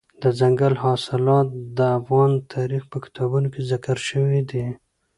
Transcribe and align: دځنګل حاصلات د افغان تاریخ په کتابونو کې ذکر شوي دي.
دځنګل 0.21 0.73
حاصلات 0.83 1.47
د 1.77 1.79
افغان 1.99 2.31
تاریخ 2.53 2.83
په 2.91 2.97
کتابونو 3.05 3.47
کې 3.53 3.61
ذکر 3.71 3.97
شوي 4.09 4.41
دي. 4.51 4.65